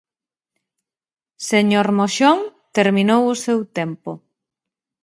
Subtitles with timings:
[1.49, 2.37] Señor Moxón,
[2.77, 4.11] terminou o seu tempo.